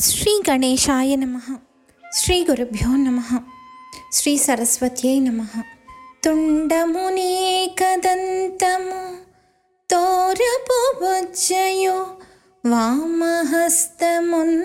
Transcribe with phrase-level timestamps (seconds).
[0.00, 1.46] श्रीगणेशाय नमः
[2.18, 3.30] श्रीगुरुभ्यो नमः
[4.14, 5.52] श्रीसरस्वत्यै नमः।
[6.24, 9.00] तुण्डमुनेकदन्तमु
[9.90, 11.98] तोरपोजयो
[12.66, 14.56] वामहस्तमुन्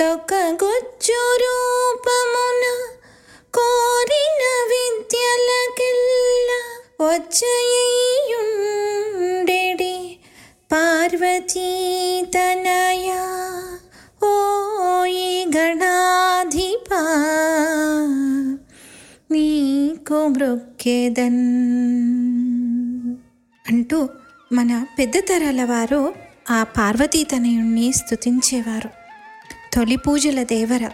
[0.00, 2.62] కొండొక గుజ్జు రూపమున
[3.54, 6.50] కోరిన విద్యలకెల్ల
[8.62, 9.96] వచ్చయుండెడి
[10.72, 11.66] పార్వతీ
[12.34, 13.08] తనయ
[14.28, 17.02] ఓయి గణాధిపా
[19.30, 21.44] నీకు మృక్కెదన్
[23.64, 24.00] అంటూ
[24.50, 26.00] మన పెద్ద తరాల వారు
[26.50, 28.90] ఆ పార్వతీ తనయుణ్ణి స్తుతించేవారు
[29.74, 30.90] తొలి పూజల దేవర.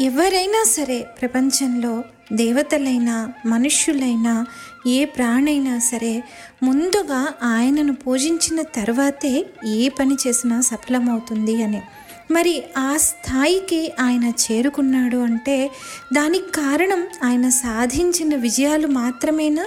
[0.00, 4.46] ఎవరైనా సరే ప్రపంచంలో దేవతలైనా మనుష్యులైనా
[4.86, 6.22] ఏ ప్రాణైనా సరే
[6.62, 11.82] ముందుగా ఆయనను పూజించిన తర్వాతే ఏ పని చేసినా సఫలమవుతుంది అని.
[12.30, 15.70] మరి ఆ స్థాయికి ఆయన చేరుకున్నాడు అంటే
[16.12, 19.66] దానికి కారణం ఆయన సాధించిన విజయాలు మాత్రమేనా?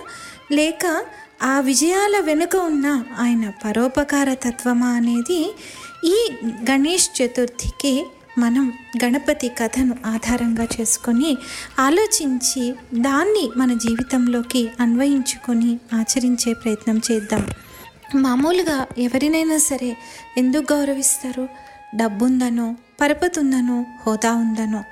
[0.51, 1.05] లేక
[1.43, 5.55] ఆ విజయాల వెనుక ఉన్న ఆయన పరోపకార తత్వమా అనేది
[6.05, 6.29] ఈ
[6.71, 8.05] గణేష్ చతుర్థికి
[8.37, 8.73] మనం
[9.05, 11.37] గణపతి కథను ఆధారంగా చేసుకొని
[11.79, 17.47] ఆలోచించి దాన్ని మన జీవితంలోకి అన్వయించుకొని ఆచరించే ప్రయత్నం చేద్దాం.
[18.15, 19.97] మామూలుగా ఎవరినైనా సరే
[20.37, 21.49] ఎందుకు గౌరవిస్తారు?
[21.95, 24.83] డబ్బుందనో పరపతుందనో హోదా ఉందనో?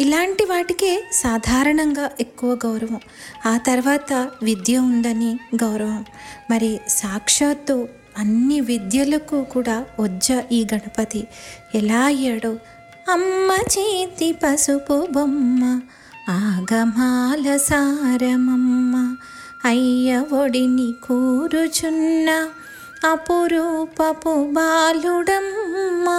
[0.00, 3.00] ఇలాంటి వాటికే సాధారణంగా ఎక్కువ గౌరవం.
[3.46, 6.04] ఆ తర్వాత విద్య ఉందని గౌరవం.
[6.50, 7.88] మరి సాక్షాత్తు
[8.20, 11.28] అన్ని విద్యలకు కూడా వజ్జ ఈ గణపతి.
[11.74, 12.56] ఎలా అయ్యాడో?
[13.12, 15.80] అమ్మ చేతి పసుపు బొమ్మ
[16.28, 19.16] ఆగమాల సారమమ్మ
[19.64, 22.48] అయ్య ఒడిని కూరుచున్న
[23.10, 26.18] అపురూపపు బాలుడమ్మా.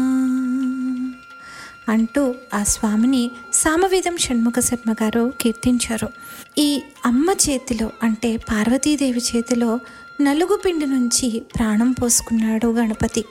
[1.89, 6.09] అంటూ ఆ స్వామిని సామవేదం షణ్ముఖ శర్మ గారు కీర్తించారు.
[6.59, 9.81] ఈ అమ్మ చేతిలో అంటే పార్వతీదేవి చేతిలో
[10.21, 13.25] నలుగు పిండి నుంచి ప్రాణం పోసుకున్నాడు గణపతి.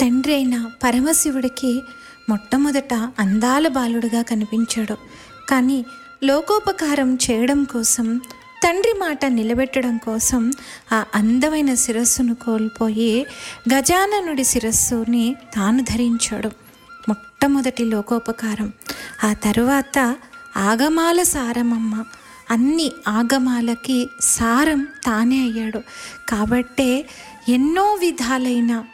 [0.00, 1.82] తండ్రి అయిన పరమశివుడికి
[2.28, 4.96] మొట్టమొదట అందాల బాలుడుగా కనిపించాడు.
[5.48, 5.84] కానీ
[6.24, 8.20] లోకోపకారం చేయడం కోసం
[8.64, 10.52] తండ్రి మాట నిలబెట్టడం కోసం
[10.92, 13.26] ఆ అందమైన శిరస్సును కోల్పోయి
[13.74, 16.50] గజాననుడి శిరస్సుని తాను ధరించాడు.
[17.08, 18.72] మొట్టమొదటి లోకోపకారం.
[19.24, 20.16] ఆ తరువాత
[20.56, 22.04] ఆగమాల సారమమ్మ
[22.50, 25.78] అన్ని ఆగమాలకి సారం తానే అయ్యాడు.
[26.28, 27.08] కాబట్టే
[27.48, 28.84] ఎన్నో విధాలైన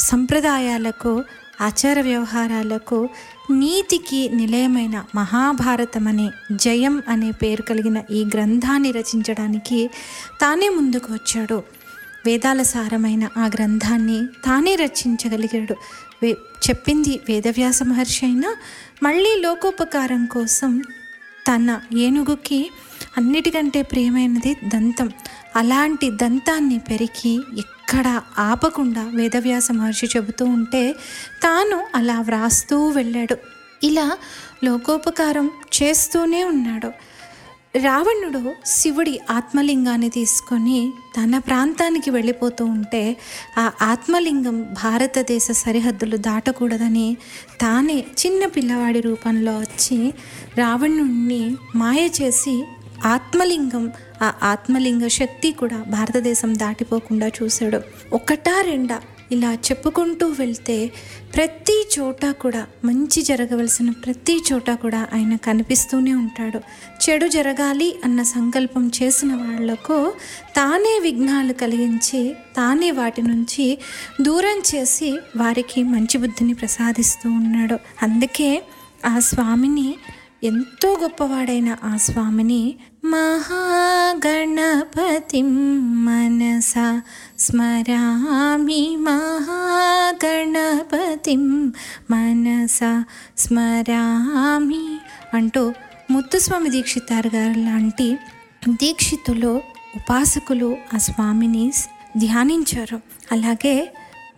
[0.00, 1.24] సంప్రదాయాలకు
[1.60, 3.08] ఆచార వ్యవహారాలకు
[3.50, 9.90] నీతికి నిలయమైన మహాభారతం అనే జయం అనే పేరు కలిగిన ఈ గ్రంథాన్ని రచించడానికి
[10.40, 11.62] తానే ముందుకు వచ్చాడు.
[12.26, 15.74] వేదాల సారమైన ఆ గ్రంథాన్ని తానే రచించగలిగాడు.
[16.22, 16.32] వే
[16.68, 18.56] చెప్పింది వేదవ్యాస మహర్షి అయినా
[19.02, 20.82] మళ్ళీ లోకోపకారం కోసం
[21.48, 22.70] తన ఏనుగుకి
[23.16, 25.10] అన్నిటికంటే ప్రియమైనది దంతం.
[25.56, 30.92] అలాంటి దంతాన్ని పెరికి ఎక్కడ ఆపకుండా వేదవ్యాస మహర్షి చెబుతూ ఉంటే
[31.42, 33.36] తాను అలా వ్రాస్తూ వెళ్ళాడు.
[33.82, 34.18] ఇలా
[34.64, 36.92] లోకోపకారం చేస్తూనే ఉన్నాడు.
[37.76, 43.16] రావణుడు శివుడి ఆత్మలింగాన్ని తీసుకొని తన ప్రాంతానికి వెళ్ళిపోతూ ఉంటే
[43.58, 47.16] ఆ ఆత్మలింగం భారతదేశ సరిహద్దులు దాటకూడదని
[47.60, 50.14] తానే చిన్న పిల్లవాడి రూపంలో వచ్చి
[50.58, 52.64] రావణుణ్ణి మాయ చేసి
[53.04, 53.92] ఆత్మలింగం
[54.22, 57.80] ఆ ఆత్మలింగ శక్తి కూడా భారతదేశం దాటిపోకుండా చూశాడు.
[58.12, 59.00] ఒకటా రెండా
[59.34, 60.76] ఇలా చెప్పుకుంటూ వెళ్తే
[61.34, 66.60] ప్రతి చోట కూడా మంచి జరగవలసిన ప్రతి చోట కూడా ఆయన కనిపిస్తూనే ఉంటాడు.
[67.02, 69.98] చెడు జరగాలి అన్న సంకల్పం చేసిన వాళ్ళకు
[70.56, 72.22] తానే విఘ్నాలు కలిగించి
[72.56, 73.66] తానే వాటి నుంచి
[74.20, 77.78] దూరం చేసి వారికి మంచి బుద్ధిని ప్రసాదిస్తూ ఉన్నాడు.
[78.02, 78.50] అందుకే
[79.06, 79.88] ఆ స్వామిని
[80.44, 82.62] ఎంతో గొప్పవాడైన ఆ స్వామిని
[83.06, 84.04] మహాగణపతిం
[86.04, 86.74] మనస
[87.38, 91.74] స్మరామి మహాగణపతిం
[92.10, 92.78] మనస
[93.38, 95.00] స్మరామి
[95.34, 95.72] అంటూ
[96.10, 98.16] ముత్తుస్వామి దీక్షితారు గారు లాంటి
[98.68, 99.60] దీక్షితులు
[99.96, 101.72] ఉపాసకులు ఆ స్వామిని
[102.16, 103.00] ధ్యానించారు.
[103.32, 103.92] అలాగే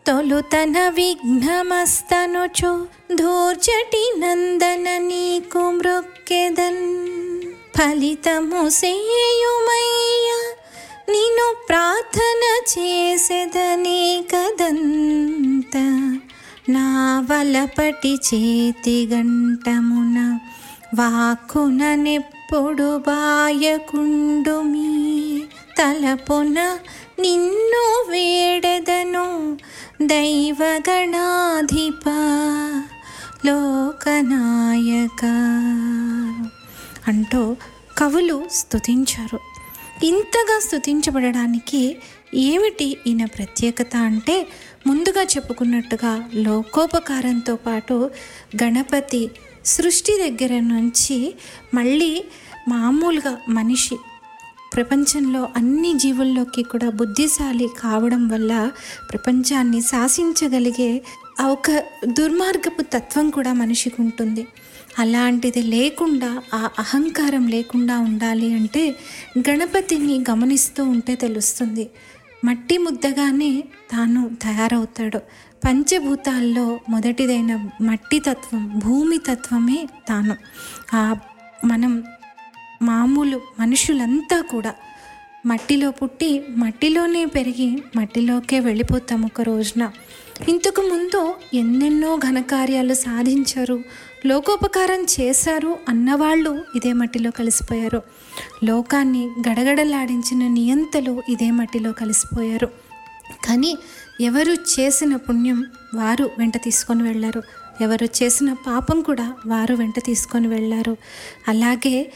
[0.06, 7.05] తొలుతన విఘ్నమస్తనుచు ధూర్జటి నందన నీకు మృక్కెదన్
[7.78, 10.54] ఫలితము సేయుమయ్యా.
[11.08, 15.76] నిను ప్రార్థన చేసేదనే కదంత.
[16.68, 20.38] నా వలపటి చేతి గంటమున
[20.94, 25.42] వాకు నెప్పుడు బాయకుండు మీ
[25.78, 26.78] తలపున
[27.18, 29.58] నిన్ను వేడదను
[30.02, 32.04] దైవగణాధిప.
[33.46, 35.22] లోకనాయక.
[37.08, 37.56] అంటూ
[37.98, 39.38] కవులు స్తుతించారు.
[40.04, 41.96] ఇంతగా స్థుతించబడడానికి
[42.34, 44.46] ఏమిటి ఈయన ప్రత్యేకత అంటే?
[44.86, 48.10] ముందుగా చెప్పుకున్నట్టుగా లోకోపకారంతో పాటు
[48.62, 49.30] గణపతి
[49.64, 51.34] సృష్టి దగ్గర నుంచి
[51.74, 52.24] మళ్ళీ
[52.68, 53.96] మామూలుగా మనిషి.
[54.74, 58.70] ప్రపంచంలో అన్ని జీవుల్లోకి కూడా బుద్ధిశాలి కావడం వల్ల
[59.10, 61.02] ప్రపంచాన్ని శాసించగలిగే
[61.42, 64.46] ఒక దుర్మార్గపు తత్వం కూడా మనిషికి ఉంటుంది.
[64.98, 68.96] అలాంటిది లేకుండా ఆ అహంకారం లేకుండా ఉండాలి అంటే
[69.38, 71.90] గణపతిని గమనిస్తూ ఉంటే తెలుస్తుంది.
[72.44, 75.18] మట్టి ముద్దగానే తాను తయారవుతాడు.
[75.64, 80.36] పంచభూతాల్లో మొదటిదైన మట్టి తత్వం భూమి తత్వమే తాను.
[80.94, 81.16] ఆ
[81.64, 82.04] మనం
[82.82, 84.74] మామూలు మనుషులంతా కూడా
[85.46, 89.90] మట్టిలో పుట్టి మట్టిలోనే పెరిగి మట్టిలోకే వెళ్ళిపోతాం ఒక రోజున.
[90.48, 93.82] ఇంతకు ముందు ఎన్నెన్నో ఘనకార్యాలు సాధించారు.
[94.26, 98.02] లోకోపకారం చేశారు అన్నవాళ్ళు ఇదే మట్టిలో కలిసిపోయారు.
[98.64, 102.66] లోకాన్ని గడగడలాడించిన నియంతలు ఇదే మట్టిలో కలిసిపోయారు.
[103.44, 103.78] కానీ
[104.20, 105.64] ఎవరు చేసిన పుణ్యం
[105.94, 107.42] వారు వెంట తీసుకొని వెళ్ళారు.
[107.80, 110.96] ఎవరు చేసిన పాపం కూడా వారు వెంట తీసుకొని వెళ్ళారు.
[111.48, 112.12] అలాగే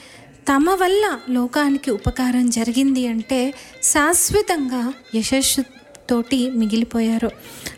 [0.49, 7.31] తమ వల్ల లోకానికి ఉపకారం జరిగింది అంటే శాశ్వతంగా యశస్సుతోటి మిగిలిపోయారు.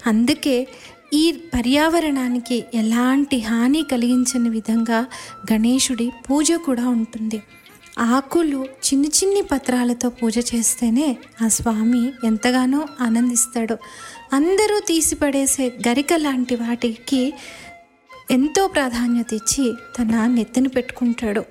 [0.06, 0.68] అందుకే
[1.14, 5.06] ఈ పర్యావరణానికి ఎలాంటి హాని కలిగించని విధంగా
[5.52, 7.42] గణేశుడి పూజ కూడా ఉంటుంది.
[7.98, 13.76] ఆకులు చిన్ని చిన్ని పత్రాలతో పూజ చేస్తేనే ఆ స్వామి ఎంతగానో ఆనందిస్తాడు.
[14.32, 17.32] అందరూ తీసిపడేసే గరిక లాంటి వాటికి
[18.30, 21.44] ఎంతో ప్రాధాన్యత ఇచ్చి తన నెత్తిన పెట్టుకుంటాడు.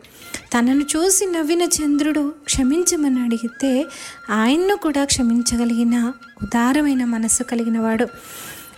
[0.53, 3.85] తనను చూసి నవ్విన చంద్రుడు క్షమించమని అడిగితే
[4.29, 8.07] ఆయన్ను కూడా క్షమించగలిగిన ఉదారమైన మనస్సు కలిగిన వాడు.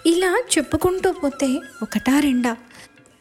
[0.06, 2.58] ఇలా చెప్పుకుంటూ పోతే ఒకటా రెండా?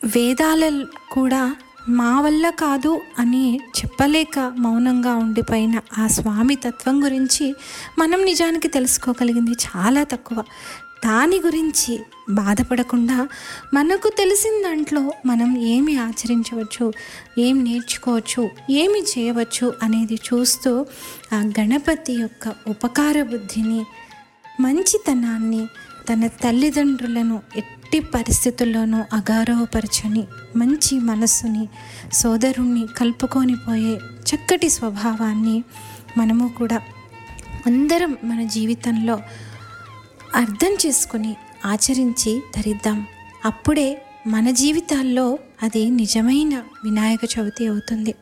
[0.05, 1.57] వేదాల కూడా
[1.89, 7.55] మా వల్ల కాదు అని చెప్పలేక మౌనంగా ఉండిపోయిన ఆ స్వామి తత్వం గురించి
[7.99, 10.45] మనం నిజానికి తెలుసుకోగలిగింది చాలా తక్కువ.
[11.05, 12.01] దాని గురించి
[12.31, 13.29] బాధపడకుండా
[13.75, 16.93] మనకు తెలిసిన దాంట్లో మనం ఏమి ఆచరించవచ్చు
[17.39, 20.87] ఏం నేర్చుకోవచ్చు ఏమి చేయవచ్చు అనేది చూస్తూ
[21.33, 23.81] ఆ గణపతి యొక్క ఉపకార బుద్ధిని
[24.61, 25.63] మంచితనాన్ని
[26.09, 30.25] తన తల్లిదండ్రులను ఎట్టి పరిస్థితుల్లోనూ అగారవపరచని
[30.57, 31.69] మంచి మనస్సుని
[32.13, 35.65] సోదరుణ్ణి కలుపుకొని పోయే చక్కటి స్వభావాన్ని
[36.19, 36.81] మనము కూడా
[37.67, 39.21] అందరం మన జీవితంలో
[40.37, 43.07] అర్థం చేసుకుని ఆచరించి ధరిద్దాం.
[43.45, 48.15] అప్పుడే మన జీవితాల్లో అది నిజమైన వినాయక చవితి అవుతుంది.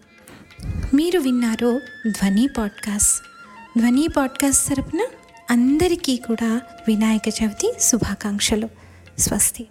[0.94, 3.24] మీరు విన్నారు ధ్వని పాడ్కాస్ట్.
[3.80, 5.06] ధ్వని పాడ్కాస్ట్ తరపున
[5.50, 8.68] అందరికీ కూడా వినాయక చవితి శుభాకాంక్షలు.
[9.18, 9.66] స్వస్తి.